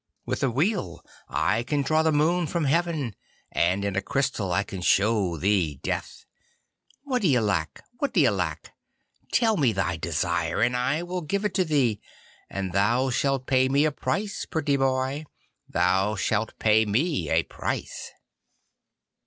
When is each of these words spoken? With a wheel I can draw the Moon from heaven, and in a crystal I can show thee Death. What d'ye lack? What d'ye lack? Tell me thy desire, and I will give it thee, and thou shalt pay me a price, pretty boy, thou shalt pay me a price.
With 0.25 0.41
a 0.41 0.49
wheel 0.49 1.05
I 1.29 1.61
can 1.61 1.83
draw 1.83 2.01
the 2.01 2.11
Moon 2.11 2.47
from 2.47 2.63
heaven, 2.65 3.15
and 3.51 3.85
in 3.85 3.95
a 3.95 4.01
crystal 4.01 4.51
I 4.51 4.63
can 4.63 4.81
show 4.81 5.37
thee 5.37 5.79
Death. 5.83 6.25
What 7.03 7.21
d'ye 7.21 7.39
lack? 7.39 7.83
What 7.99 8.13
d'ye 8.13 8.31
lack? 8.31 8.73
Tell 9.31 9.57
me 9.57 9.73
thy 9.73 9.97
desire, 9.97 10.59
and 10.59 10.75
I 10.75 11.03
will 11.03 11.21
give 11.21 11.45
it 11.45 11.53
thee, 11.53 12.01
and 12.49 12.73
thou 12.73 13.11
shalt 13.11 13.45
pay 13.45 13.69
me 13.69 13.85
a 13.85 13.91
price, 13.91 14.47
pretty 14.47 14.75
boy, 14.75 15.25
thou 15.69 16.15
shalt 16.15 16.57
pay 16.57 16.83
me 16.83 17.29
a 17.29 17.43
price. 17.43 18.09